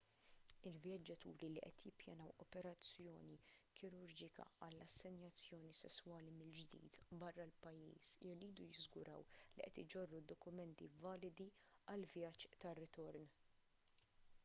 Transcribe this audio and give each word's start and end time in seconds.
il-vjaġġaturi 0.67 1.47
li 1.55 1.61
qed 1.65 1.81
jippjanaw 1.81 2.29
operazzjoni 2.45 3.35
kirurġika 3.81 4.47
għal 4.67 4.85
assenjazzjoni 4.85 5.73
sesswali 5.81 6.33
mill-ġdid 6.39 6.97
barra 7.25 7.45
l-pajjiż 7.49 8.13
iridu 8.31 8.65
jiżguraw 8.71 9.25
li 9.35 9.45
qed 9.65 9.79
iġorru 9.85 10.23
d-dokumenti 10.23 10.87
validi 11.07 11.47
għall-vjaġġ 11.93 12.49
tar-ritorn 12.65 13.29